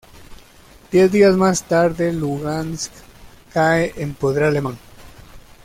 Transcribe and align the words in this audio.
Diez 0.91 1.11
días 1.11 1.35
más 1.37 1.61
tarde 1.61 2.11
Lugansk 2.11 2.91
cae 3.53 3.93
en 3.97 4.15
poder 4.15 4.45
alemán. 4.45 4.79